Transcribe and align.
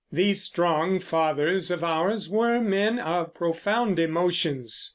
These 0.11 0.41
strong 0.41 0.99
fathers 0.99 1.69
of 1.69 1.83
ours 1.83 2.27
were 2.27 2.59
men 2.59 2.97
of 2.97 3.35
profound 3.35 3.99
emotions. 3.99 4.89